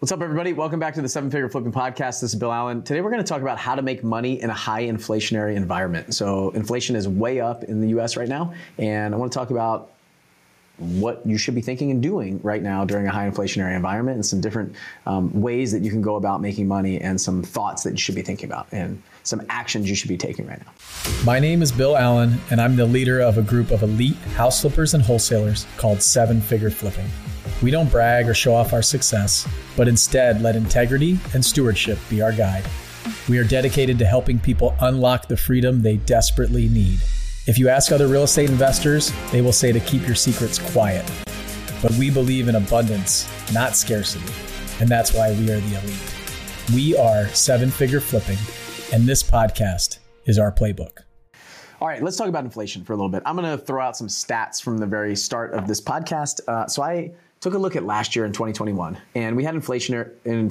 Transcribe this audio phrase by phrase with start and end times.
[0.00, 0.52] What's up, everybody?
[0.52, 2.20] Welcome back to the Seven Figure Flipping Podcast.
[2.20, 2.84] This is Bill Allen.
[2.84, 6.14] Today, we're going to talk about how to make money in a high inflationary environment.
[6.14, 9.50] So, inflation is way up in the US right now, and I want to talk
[9.50, 9.90] about
[10.78, 14.24] what you should be thinking and doing right now during a high inflationary environment and
[14.24, 14.74] some different
[15.06, 18.14] um, ways that you can go about making money and some thoughts that you should
[18.14, 20.72] be thinking about and some actions you should be taking right now.
[21.24, 24.60] My name is Bill Allen, and I'm the leader of a group of elite house
[24.60, 27.08] flippers and wholesalers called Seven Figure Flipping.
[27.62, 32.22] We don't brag or show off our success, but instead let integrity and stewardship be
[32.22, 32.64] our guide.
[33.28, 37.00] We are dedicated to helping people unlock the freedom they desperately need.
[37.48, 41.10] If you ask other real estate investors, they will say to keep your secrets quiet.
[41.80, 44.30] But we believe in abundance, not scarcity.
[44.80, 46.14] And that's why we are the elite.
[46.74, 48.36] We are seven figure flipping,
[48.92, 50.98] and this podcast is our playbook.
[51.80, 53.22] All right, let's talk about inflation for a little bit.
[53.24, 56.40] I'm going to throw out some stats from the very start of this podcast.
[56.46, 60.10] Uh, so I took a look at last year in 2021, and we had inflation
[60.26, 60.50] in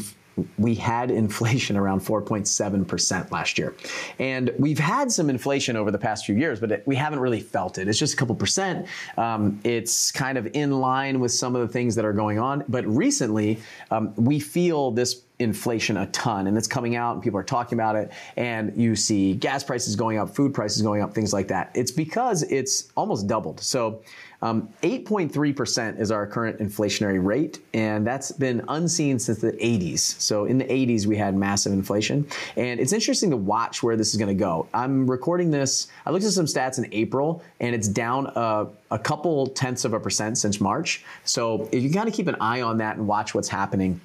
[0.58, 3.76] we had inflation around 4.7% last year.
[4.20, 7.78] And we've had some inflation over the past few years, but we haven't really felt
[7.78, 7.88] it.
[7.88, 8.88] It's just a couple percent.
[9.18, 12.64] Um, it's kind of in line with some of the things that are going on.
[12.68, 13.60] But recently,
[13.92, 17.78] um, we feel this inflation a ton and it's coming out and people are talking
[17.78, 21.48] about it and you see gas prices going up food prices going up things like
[21.48, 24.02] that it's because it's almost doubled so
[24.42, 30.00] um, 8.3% is our current inflationary rate, and that's been unseen since the 80s.
[30.00, 34.12] So in the 80s, we had massive inflation, and it's interesting to watch where this
[34.12, 34.68] is going to go.
[34.74, 35.88] I'm recording this.
[36.06, 39.94] I looked at some stats in April, and it's down a, a couple tenths of
[39.94, 41.04] a percent since March.
[41.24, 44.00] So you kind of keep an eye on that and watch what's happening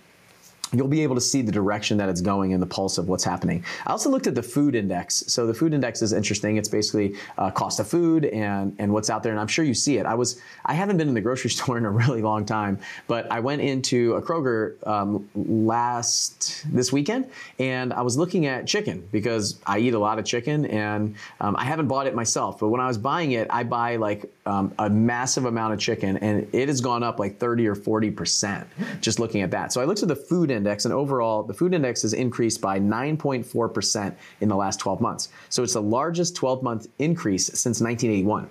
[0.73, 3.25] you'll be able to see the direction that it's going and the pulse of what's
[3.25, 3.63] happening.
[3.87, 5.25] I also looked at the food index.
[5.27, 6.57] So the food index is interesting.
[6.57, 9.33] It's basically uh, cost of food and and what's out there.
[9.33, 10.07] And I'm sure you see it.
[10.07, 13.31] I was I haven't been in the grocery store in a really long time, but
[13.31, 19.07] I went into a Kroger um, last this weekend and I was looking at chicken
[19.13, 22.61] because I eat a lot of chicken and um, I haven't bought it myself.
[22.61, 26.17] But when I was buying it, I buy like um, a massive amount of chicken
[26.17, 28.67] and it has gone up like 30 or 40 percent
[29.01, 29.73] just looking at that.
[29.73, 32.61] So I looked at the food index index, and overall, the food index has increased
[32.61, 35.29] by 9.4% in the last 12 months.
[35.49, 38.49] So it's the largest 12 month increase since 1981.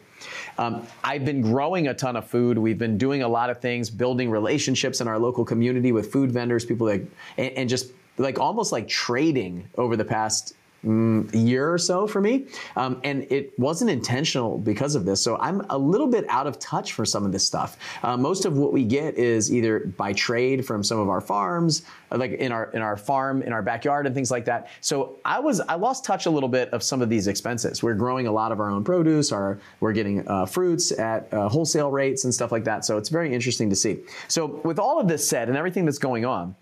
[0.58, 2.58] Um, I've been growing a ton of food.
[2.58, 6.32] We've been doing a lot of things, building relationships in our local community with food
[6.32, 7.02] vendors, people that,
[7.38, 10.54] and, and just like almost like trading over the past
[10.86, 12.46] mm, year or so for me.
[12.76, 15.24] Um, and it wasn't intentional because of this.
[15.24, 17.78] So I'm a little bit out of touch for some of this stuff.
[18.04, 21.84] Uh, most of what we get is either by trade from some of our farms,
[22.12, 24.70] uh, like in our in our farm, in our backyard, and things like that.
[24.82, 27.84] So I was I lost touch a little bit of some of these expenses.
[27.84, 29.32] We're growing a lot of our own produce.
[29.32, 32.86] Our we're getting uh, fruits at uh, wholesale rates and stuff like that.
[32.86, 34.00] So it's very interesting to see.
[34.28, 36.56] So with all of this said and everything that's going on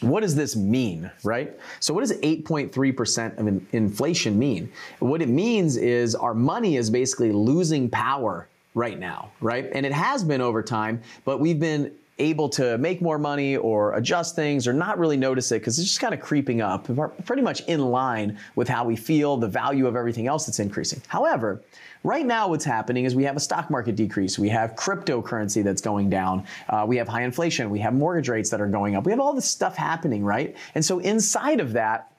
[0.00, 1.58] what does this mean, right?
[1.80, 4.72] So, what does 8.3% of in- inflation mean?
[4.98, 9.68] What it means is our money is basically losing power right now, right?
[9.72, 13.94] And it has been over time, but we've been able to make more money or
[13.94, 16.88] adjust things or not really notice it because it's just kind of creeping up,
[17.24, 21.02] pretty much in line with how we feel, the value of everything else that's increasing.
[21.08, 21.62] However,
[22.04, 25.82] right now what's happening is we have a stock market decrease, we have cryptocurrency that's
[25.82, 29.04] going down, uh, we have high inflation, we have mortgage rates that are going up,
[29.04, 30.56] we have all this stuff happening, right?
[30.74, 32.12] And so inside of that,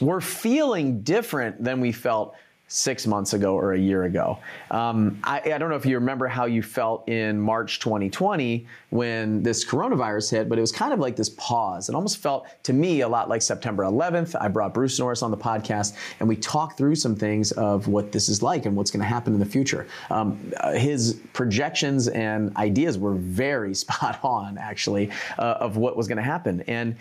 [0.00, 2.34] we're feeling different than we felt
[2.72, 4.38] six months ago or a year ago.
[4.70, 9.42] Um, I, I, don't know if you remember how you felt in March 2020 when
[9.42, 11.90] this coronavirus hit, but it was kind of like this pause.
[11.90, 14.34] It almost felt to me a lot like September 11th.
[14.40, 18.10] I brought Bruce Norris on the podcast and we talked through some things of what
[18.10, 19.86] this is like and what's going to happen in the future.
[20.10, 26.08] Um, uh, his projections and ideas were very spot on, actually, uh, of what was
[26.08, 26.62] going to happen.
[26.66, 26.96] And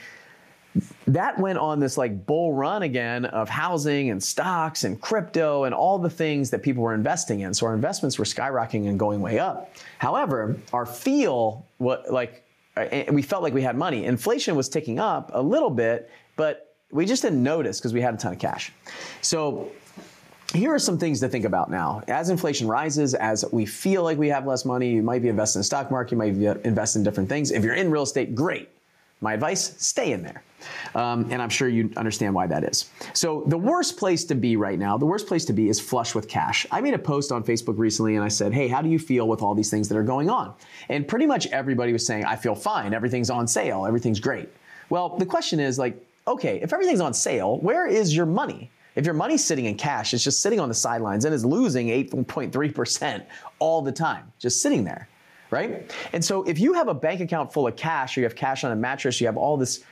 [1.07, 5.75] that went on this like bull run again of housing and stocks and crypto and
[5.75, 7.53] all the things that people were investing in.
[7.53, 9.75] So our investments were skyrocketing and going way up.
[9.97, 12.43] However, our feel what like
[12.77, 14.05] uh, we felt like we had money.
[14.05, 18.13] Inflation was ticking up a little bit, but we just didn't notice because we had
[18.13, 18.71] a ton of cash.
[19.21, 19.71] So
[20.53, 22.01] here are some things to think about now.
[22.07, 25.59] As inflation rises, as we feel like we have less money, you might be investing
[25.59, 27.51] in the stock market, you might be investing in different things.
[27.51, 28.69] If you're in real estate, great.
[29.21, 30.43] My advice, stay in there.
[30.95, 32.89] Um, and I'm sure you understand why that is.
[33.13, 36.13] So, the worst place to be right now, the worst place to be is flush
[36.13, 36.67] with cash.
[36.71, 39.27] I made a post on Facebook recently and I said, Hey, how do you feel
[39.27, 40.53] with all these things that are going on?
[40.89, 42.93] And pretty much everybody was saying, I feel fine.
[42.93, 43.85] Everything's on sale.
[43.85, 44.49] Everything's great.
[44.89, 45.95] Well, the question is like,
[46.27, 48.69] okay, if everything's on sale, where is your money?
[48.95, 51.87] If your money's sitting in cash, it's just sitting on the sidelines and is losing
[51.87, 53.23] 8.3%
[53.59, 55.07] all the time, just sitting there.
[55.51, 55.93] Right?
[56.13, 58.63] And so if you have a bank account full of cash, or you have cash
[58.63, 59.83] on a mattress, you have all this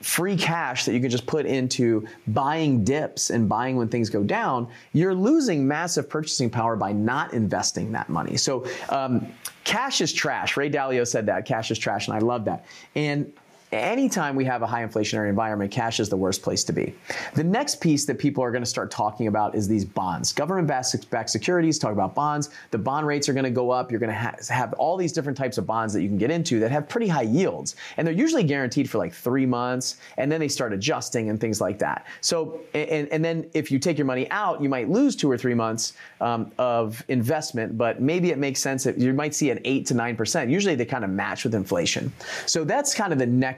[0.00, 4.22] free cash that you can just put into buying dips and buying when things go
[4.22, 8.36] down, you're losing massive purchasing power by not investing that money.
[8.36, 9.26] So, um,
[9.64, 10.56] cash is trash.
[10.56, 12.64] Ray Dalio said that cash is trash, and I love that.
[12.94, 13.32] And
[13.72, 16.94] anytime we have a high inflationary environment, cash is the worst place to be.
[17.34, 20.32] The next piece that people are going to start talking about is these bonds.
[20.32, 22.50] Government backed securities, talk about bonds.
[22.70, 23.90] The bond rates are going to go up.
[23.90, 26.30] You're going to ha- have all these different types of bonds that you can get
[26.30, 27.76] into that have pretty high yields.
[27.96, 31.60] And they're usually guaranteed for like three months, and then they start adjusting and things
[31.60, 32.06] like that.
[32.20, 35.36] So, and, and then if you take your money out, you might lose two or
[35.36, 39.60] three months um, of investment, but maybe it makes sense that you might see an
[39.64, 40.50] eight to 9%.
[40.50, 42.12] Usually they kind of match with inflation.
[42.46, 43.57] So that's kind of the next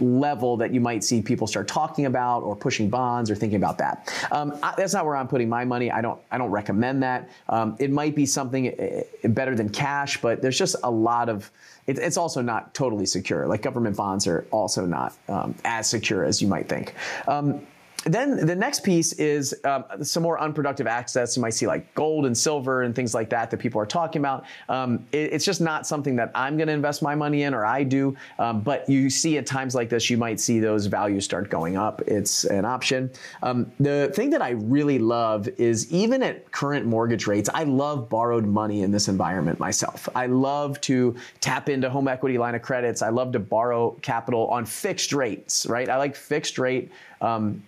[0.00, 3.78] level that you might see people start talking about or pushing bonds or thinking about
[3.78, 4.12] that.
[4.30, 5.90] Um, I, that's not where I'm putting my money.
[5.90, 6.20] I don't.
[6.30, 7.28] I don't recommend that.
[7.48, 11.28] Um, it might be something eh, eh, better than cash, but there's just a lot
[11.28, 11.50] of.
[11.86, 13.46] It, it's also not totally secure.
[13.46, 16.94] Like government bonds are also not um, as secure as you might think.
[17.28, 17.66] Um,
[18.04, 21.36] then the next piece is um, some more unproductive access.
[21.36, 24.20] You might see like gold and silver and things like that that people are talking
[24.20, 24.44] about.
[24.68, 27.64] Um, it, it's just not something that I'm going to invest my money in or
[27.64, 28.16] I do.
[28.38, 31.76] Um, but you see at times like this, you might see those values start going
[31.76, 32.02] up.
[32.02, 33.10] It's an option.
[33.42, 38.08] Um, the thing that I really love is even at current mortgage rates, I love
[38.08, 40.08] borrowed money in this environment myself.
[40.14, 43.02] I love to tap into home equity line of credits.
[43.02, 45.88] I love to borrow capital on fixed rates, right?
[45.88, 46.90] I like fixed rate.
[47.20, 47.62] Um,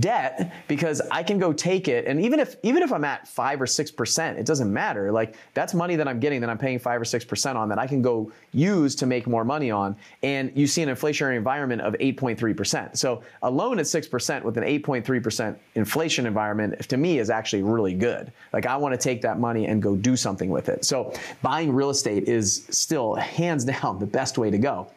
[0.00, 2.06] debt because I can go take it.
[2.06, 5.10] And even if even if I'm at five or six percent, it doesn't matter.
[5.10, 7.78] Like that's money that I'm getting that I'm paying five or six percent on that
[7.78, 9.96] I can go use to make more money on.
[10.22, 12.98] And you see an inflationary environment of 8.3 percent.
[12.98, 17.30] So a loan at six percent with an 8.3 percent inflation environment to me is
[17.30, 18.32] actually really good.
[18.52, 20.84] Like I want to take that money and go do something with it.
[20.84, 21.12] So
[21.42, 24.90] buying real estate is still hands down the best way to go.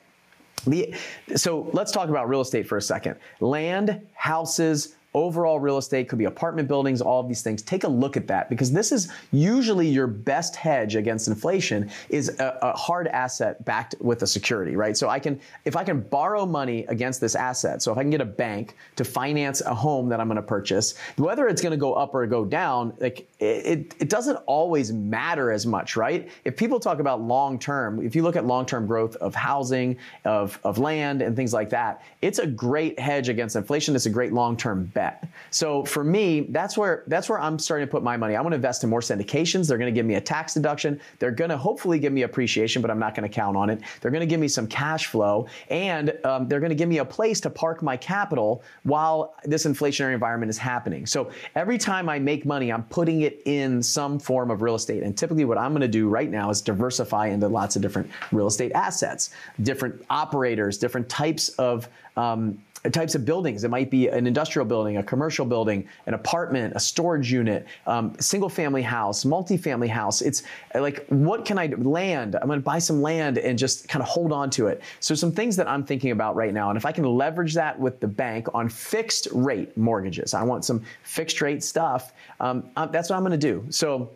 [1.35, 3.15] So let's talk about real estate for a second.
[3.39, 7.61] Land, houses, overall real estate, could be apartment buildings, all of these things.
[7.61, 12.29] Take a look at that because this is usually your best hedge against inflation is
[12.39, 14.95] a, a, hard asset backed with a security, right?
[14.95, 18.09] So I can, if I can borrow money against this asset, so if I can
[18.09, 21.71] get a bank to finance a home that I'm going to purchase, whether it's going
[21.71, 26.29] to go up or go down, like it, it doesn't always matter as much, right?
[26.45, 29.97] If people talk about long term, if you look at long term growth of housing,
[30.23, 33.93] of, of land and things like that, it's a great hedge against inflation.
[33.93, 35.00] It's a great long term bet
[35.49, 38.35] So for me, that's where that's where I'm starting to put my money.
[38.35, 39.67] I want to invest in more syndications.
[39.67, 40.99] They're going to give me a tax deduction.
[41.19, 43.81] They're going to hopefully give me appreciation, but I'm not going to count on it.
[43.99, 46.99] They're going to give me some cash flow, and um, they're going to give me
[46.99, 51.05] a place to park my capital while this inflationary environment is happening.
[51.05, 55.03] So every time I make money, I'm putting it in some form of real estate.
[55.03, 58.09] And typically, what I'm going to do right now is diversify into lots of different
[58.31, 59.31] real estate assets,
[59.63, 63.63] different operators, different types of um, types of buildings.
[63.63, 68.15] It might be an industrial building, a commercial building, an apartment, a storage unit, um,
[68.19, 70.21] single family house, multi-family house.
[70.21, 70.43] It's
[70.73, 71.67] like, what can I?
[71.67, 72.35] Land.
[72.35, 74.81] I'm going to buy some land and just kind of hold on to it.
[74.99, 76.69] So some things that I'm thinking about right now.
[76.69, 80.65] And if I can leverage that with the bank on fixed rate mortgages, I want
[80.65, 82.13] some fixed rate stuff.
[82.39, 83.65] Um, uh, that's what I'm going to do.
[83.69, 84.11] So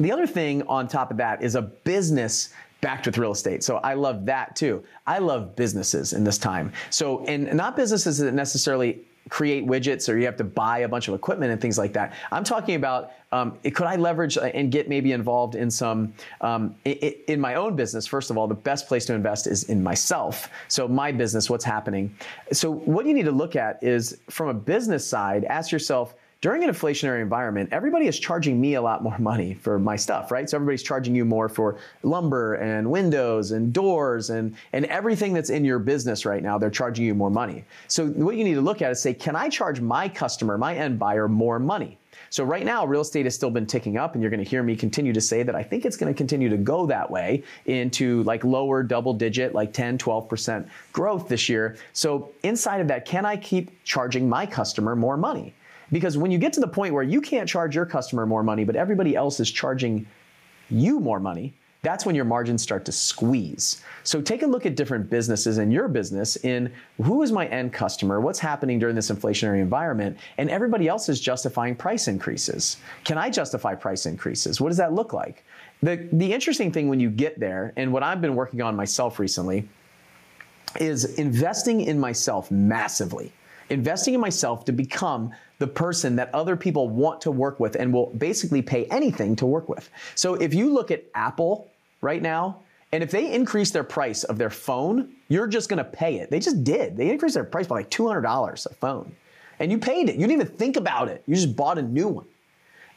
[0.00, 3.64] the other thing on top of that is a business backed with real estate.
[3.64, 4.84] So I love that too.
[5.06, 6.72] I love businesses in this time.
[6.90, 11.08] So, and not businesses that necessarily create widgets or you have to buy a bunch
[11.08, 12.14] of equipment and things like that.
[12.32, 17.38] I'm talking about um, could I leverage and get maybe involved in some um, in
[17.38, 18.06] my own business?
[18.06, 20.48] First of all, the best place to invest is in myself.
[20.68, 22.14] So my business, what's happening.
[22.52, 26.62] So what you need to look at is from a business side, ask yourself during
[26.62, 30.48] an inflationary environment, everybody is charging me a lot more money for my stuff, right?
[30.48, 35.50] So everybody's charging you more for lumber and windows and doors and, and everything that's
[35.50, 37.64] in your business right now, they're charging you more money.
[37.88, 40.76] So what you need to look at is say, can I charge my customer, my
[40.76, 41.98] end buyer, more money?
[42.30, 44.62] So right now, real estate has still been ticking up, and you're going to hear
[44.62, 47.42] me continue to say that I think it's going to continue to go that way
[47.66, 51.76] into like lower double digit, like 10, 12% growth this year.
[51.92, 55.54] So inside of that, can I keep charging my customer more money?
[55.90, 58.64] Because when you get to the point where you can't charge your customer more money,
[58.64, 60.06] but everybody else is charging
[60.70, 63.82] you more money, that's when your margins start to squeeze.
[64.02, 67.72] So take a look at different businesses in your business in who is my end
[67.72, 72.78] customer, what's happening during this inflationary environment, and everybody else is justifying price increases.
[73.04, 74.60] Can I justify price increases?
[74.60, 75.44] What does that look like?
[75.82, 79.20] The, the interesting thing when you get there, and what I've been working on myself
[79.20, 79.68] recently,
[80.80, 83.32] is investing in myself massively
[83.70, 87.92] investing in myself to become the person that other people want to work with and
[87.92, 89.90] will basically pay anything to work with.
[90.14, 91.68] So if you look at Apple,
[92.00, 92.60] right now.
[92.92, 96.30] And if they increase their price of their phone, you're just gonna pay it.
[96.30, 96.96] They just did.
[96.96, 99.14] They increased their price by like $200 a phone.
[99.58, 100.14] And you paid it.
[100.14, 101.22] You didn't even think about it.
[101.26, 102.26] You just bought a new one.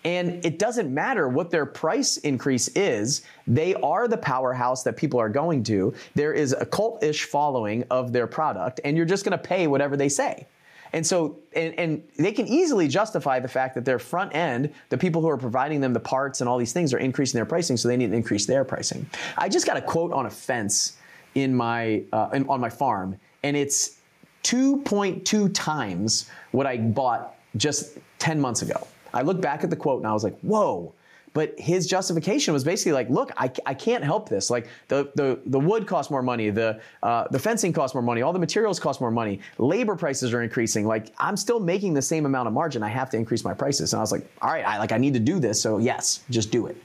[0.04, 5.20] And it doesn't matter what their price increase is, they are the powerhouse that people
[5.20, 5.94] are going to.
[6.16, 10.10] There is a cult-ish following of their product, and you're just gonna pay whatever they
[10.10, 10.48] say.
[10.94, 14.98] And so, and, and, they can easily justify the fact that their front end, the
[14.98, 17.78] people who are providing them the parts and all these things, are increasing their pricing,
[17.78, 19.10] so they need to increase their pricing.
[19.38, 20.98] I just got a quote on a fence
[21.36, 23.98] in my uh, in, on my farm, and it's
[24.44, 28.88] 2.2 times what I bought just 10 months ago.
[29.14, 30.94] I looked back at the quote and I was like, whoa.
[31.34, 34.50] But his justification was basically like, look, I, I can't help this.
[34.50, 38.22] Like the, the, the wood costs more money, the, uh, the fencing costs more money,
[38.22, 40.86] all the materials cost more money, labor prices are increasing.
[40.86, 42.84] Like I'm still making the same amount of margin.
[42.84, 43.94] I have to increase my prices.
[43.94, 45.62] And I was like, all right, I, like I need to do this.
[45.62, 46.76] So yes, just do it.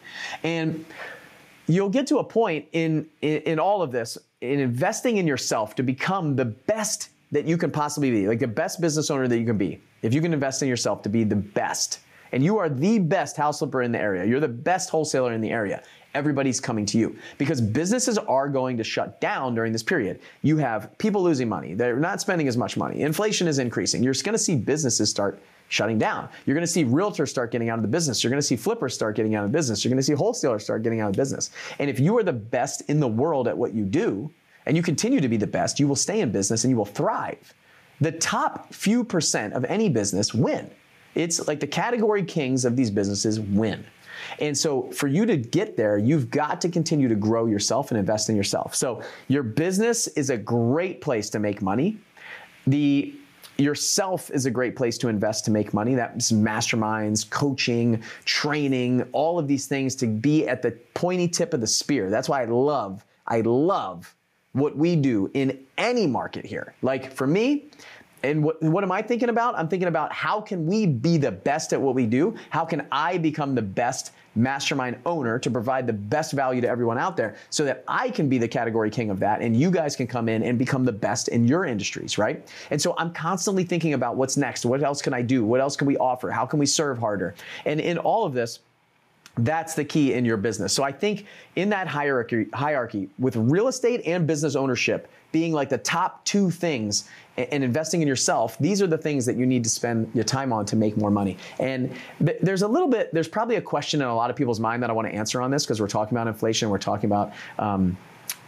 [0.45, 0.85] And
[1.67, 5.75] you'll get to a point in, in, in all of this, in investing in yourself
[5.75, 9.39] to become the best that you can possibly be, like the best business owner that
[9.39, 9.81] you can be.
[10.03, 12.01] If you can invest in yourself to be the best,
[12.33, 15.41] and you are the best house flipper in the area, you're the best wholesaler in
[15.41, 15.83] the area,
[16.15, 20.21] everybody's coming to you because businesses are going to shut down during this period.
[20.43, 24.03] You have people losing money, they're not spending as much money, inflation is increasing.
[24.03, 26.29] You're going to see businesses start shutting down.
[26.45, 28.23] You're going to see realtors start getting out of the business.
[28.23, 29.85] You're going to see flippers start getting out of business.
[29.85, 31.51] You're going to see wholesalers start getting out of business.
[31.81, 34.31] And if you are the best in the world at what you do,
[34.67, 36.85] and you continue to be the best, you will stay in business and you will
[36.85, 37.55] thrive.
[38.01, 40.71] The top few percent of any business win.
[41.17, 43.85] It's like the category kings of these businesses win.
[44.39, 47.99] And so for you to get there, you've got to continue to grow yourself and
[47.99, 48.75] invest in yourself.
[48.75, 51.99] So your business is a great place to make money.
[52.67, 53.15] The
[53.59, 55.95] yourself is a great place to invest to make money.
[55.95, 61.63] That's masterminds, coaching, training, all of these things to be at the pointy tip of
[61.63, 62.11] the spear.
[62.11, 64.15] That's why I love, I love
[64.53, 66.75] what we do in any market here.
[66.83, 67.67] Like for me,
[68.27, 69.57] and what, what am I thinking about?
[69.57, 72.35] I'm thinking about how can we be the best at what we do?
[72.51, 76.99] How can I become the best mastermind owner to provide the best value to everyone
[76.99, 79.97] out there so that I can be the category king of that and you guys
[79.97, 82.47] can come in and become the best in your industries, right?
[82.71, 84.67] And so I'm constantly thinking about what's next.
[84.67, 85.45] What else can I do?
[85.45, 86.31] What else can we offer?
[86.31, 87.35] How can we serve harder?
[87.65, 88.61] And in all of this,
[89.39, 90.73] that's the key in your business.
[90.73, 95.69] So I think in that hierarchy, hierarchy with real estate and business ownership being like
[95.69, 99.63] the top two things and investing in yourself, these are the things that you need
[99.63, 101.37] to spend your time on to make more money.
[101.61, 104.83] And there's a little bit, there's probably a question in a lot of people's mind
[104.83, 107.35] that I want to answer on this because we're talking about inflation, we're talking about
[107.59, 107.99] um,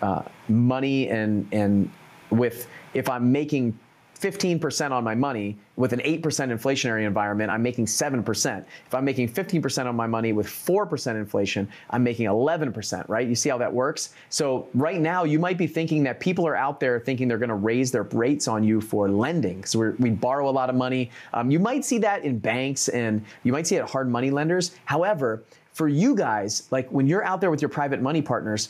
[0.00, 1.90] uh, money and and
[2.30, 3.78] with if I'm making
[4.20, 8.64] 15% on my money with an 8% inflationary environment, I'm making 7%.
[8.86, 13.28] If I'm making 15% on my money with 4% inflation, I'm making 11%, right?
[13.28, 14.14] You see how that works?
[14.28, 17.48] So, right now, you might be thinking that people are out there thinking they're going
[17.48, 21.10] to raise their rates on you for lending because we borrow a lot of money.
[21.32, 24.30] Um, you might see that in banks and you might see it at hard money
[24.30, 24.72] lenders.
[24.84, 25.44] However,
[25.78, 28.68] for you guys, like when you're out there with your private money partners,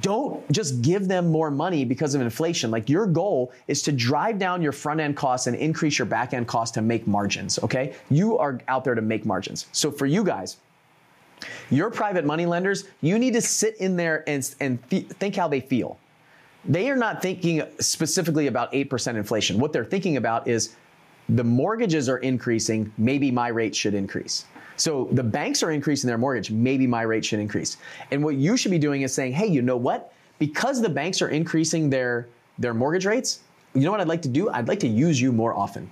[0.00, 2.70] don't just give them more money because of inflation.
[2.70, 6.34] Like your goal is to drive down your front end costs and increase your back
[6.34, 7.94] end costs to make margins, okay?
[8.10, 9.66] You are out there to make margins.
[9.72, 10.58] So for you guys,
[11.70, 15.48] your private money lenders, you need to sit in there and, and th- think how
[15.48, 15.98] they feel.
[16.64, 19.58] They are not thinking specifically about 8% inflation.
[19.58, 20.76] What they're thinking about is
[21.28, 24.46] the mortgages are increasing, maybe my rate should increase.
[24.76, 26.50] So the banks are increasing their mortgage.
[26.50, 27.78] Maybe my rate should increase.
[28.10, 30.12] And what you should be doing is saying, hey, you know what?
[30.38, 33.40] Because the banks are increasing their, their mortgage rates,
[33.74, 34.48] you know what I'd like to do?
[34.50, 35.90] I'd like to use you more often.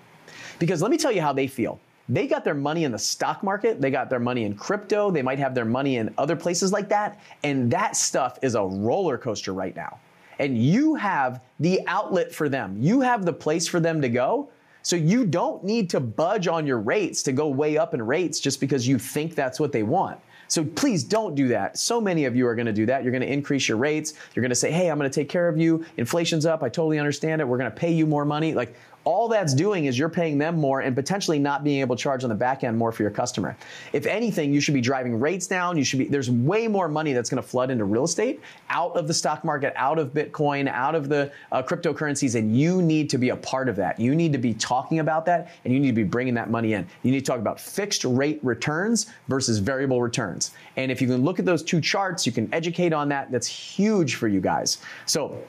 [0.59, 1.79] Because let me tell you how they feel.
[2.09, 5.23] They got their money in the stock market, they got their money in crypto, they
[5.23, 7.21] might have their money in other places like that.
[7.43, 9.99] And that stuff is a roller coaster right now.
[10.39, 14.49] And you have the outlet for them, you have the place for them to go.
[14.87, 18.39] So you don't need to budge on your rates to go way up in rates
[18.39, 20.21] just because you think that's what they want.
[20.47, 21.77] So please don't do that.
[21.77, 23.03] So many of you are going to do that.
[23.03, 24.15] You're going to increase your rates.
[24.33, 25.85] You're going to say, "Hey, I'm going to take care of you.
[25.97, 26.63] Inflation's up.
[26.63, 27.49] I totally understand it.
[27.49, 28.77] We're going to pay you more money." Like
[29.07, 32.25] all that's doing is you're paying them more and potentially not being able to charge
[32.25, 33.57] on the back end more for your customer.
[33.93, 35.79] If anything, you should be driving rates down.
[35.79, 38.97] You should be, there's way more money that's going to flood into real estate out
[38.97, 43.09] of the stock market, out of Bitcoin, out of the uh, cryptocurrencies, and you need
[43.11, 44.01] to be a part of that.
[44.01, 46.73] You need to be talking about that and you need to be bringing that money
[46.73, 46.85] in.
[47.05, 50.51] You need to talk about fixed rate returns versus variable returns.
[50.75, 53.31] And if you can look at those two charts, you can educate on that.
[53.31, 54.79] That's huge for you guys.
[55.07, 55.41] So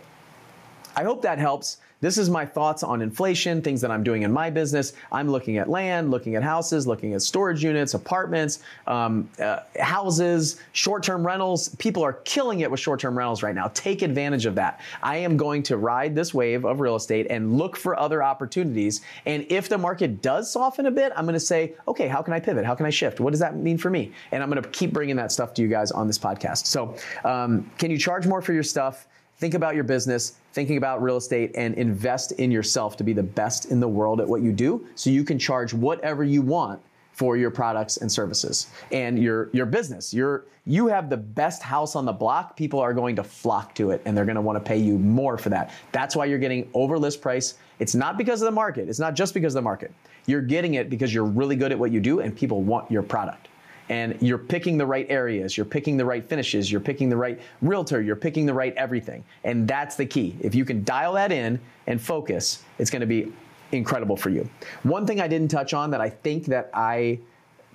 [0.95, 1.77] I hope that helps.
[1.99, 4.93] This is my thoughts on inflation, things that I'm doing in my business.
[5.11, 10.61] I'm looking at land, looking at houses, looking at storage units, apartments, um, uh, houses,
[10.73, 11.69] short term rentals.
[11.77, 13.71] People are killing it with short term rentals right now.
[13.73, 14.81] Take advantage of that.
[15.01, 19.01] I am going to ride this wave of real estate and look for other opportunities.
[19.25, 22.33] And if the market does soften a bit, I'm going to say, okay, how can
[22.33, 22.63] I pivot?
[22.63, 23.19] How can I shift?
[23.19, 24.11] What does that mean for me?
[24.31, 26.67] And I'm going to keep bringing that stuff to you guys on this podcast.
[26.67, 29.07] So, um, can you charge more for your stuff?
[29.37, 33.23] Think about your business, thinking about real estate, and invest in yourself to be the
[33.23, 36.81] best in the world at what you do so you can charge whatever you want
[37.13, 40.13] for your products and services and your your business.
[40.13, 42.55] You're you have the best house on the block.
[42.55, 44.99] People are going to flock to it and they're going to want to pay you
[44.99, 45.71] more for that.
[45.91, 47.55] That's why you're getting over list price.
[47.79, 48.87] It's not because of the market.
[48.87, 49.91] It's not just because of the market.
[50.27, 53.01] You're getting it because you're really good at what you do and people want your
[53.01, 53.47] product
[53.89, 57.39] and you're picking the right areas, you're picking the right finishes, you're picking the right
[57.61, 59.23] realtor, you're picking the right everything.
[59.43, 60.35] And that's the key.
[60.41, 63.31] If you can dial that in and focus, it's going to be
[63.71, 64.49] incredible for you.
[64.83, 67.19] One thing I didn't touch on that I think that I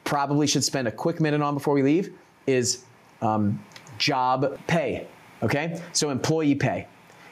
[0.04, 2.12] probably should spend a quick minute on before we leave
[2.47, 2.85] is
[3.21, 3.62] um,
[3.99, 5.07] job pay.
[5.42, 6.87] Okay, so employee pay.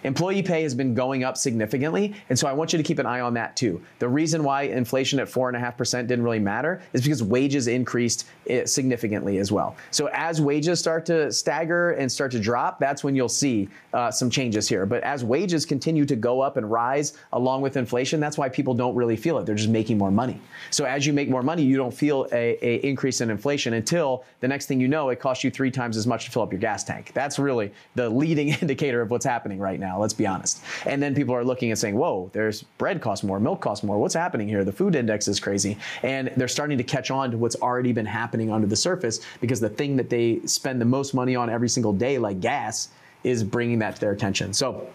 [0.04, 3.07] Employee pay has been going up significantly, and so I want you to keep an
[3.07, 3.80] eye on that too.
[3.99, 9.38] The reason why inflation at 4.5% didn't really matter is because wages increased eh, significantly
[9.38, 9.76] as well.
[9.90, 14.11] So as wages start to stagger and start to drop, that's when you'll see uh,
[14.11, 14.87] some changes here.
[14.87, 18.75] But as wages continue to go up and rise along with inflation, that's why people
[18.75, 19.47] don't really feel it.
[19.47, 20.40] They're just making more money.
[20.71, 24.25] So as you make more money, you don't feel a, a increase in inflation until
[24.40, 26.52] the next thing you know, it costs you three times as much to fill up
[26.52, 27.12] your gas tank.
[27.12, 30.00] That's really the leading indicator of what's happening right now now.
[30.00, 30.62] Let's be honest.
[30.87, 33.99] And then people are looking and saying, whoa, there's bread costs more, milk costs more.
[33.99, 34.64] What's happening here?
[34.64, 35.76] The food index is crazy.
[36.02, 39.61] And they're starting to catch on to what's already been happening under the surface because
[39.61, 42.90] the thing that they spend the most money on every single day, like gas,
[43.25, 44.52] is bringing that to their attention.
[44.54, 44.88] So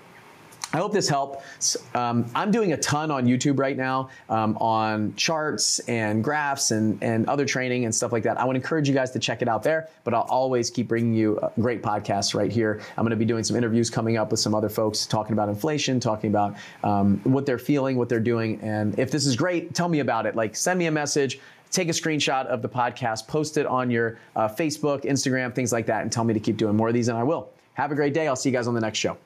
[0.74, 1.78] I hope this helps.
[1.96, 7.02] Um, I'm doing a ton on YouTube right now um, on charts and graphs and,
[7.02, 8.40] and other training and stuff like that.
[8.40, 11.14] I would encourage you guys to check it out there, but I'll always keep bringing
[11.14, 12.82] you uh, great podcasts right here.
[12.98, 15.48] I'm going to be doing some interviews coming up with some other folks talking about
[15.48, 18.60] inflation, talking about um, what they're feeling, what they're doing.
[18.62, 20.36] And if this is great, tell me about it.
[20.36, 21.40] Like send me a message
[21.72, 25.86] take a screenshot of the podcast, post it on your uh, Facebook, Instagram, things like
[25.88, 27.50] that, and tell me to keep doing more of these, and I will.
[27.74, 28.30] Have a great day.
[28.30, 29.18] I'll see you guys on the next show.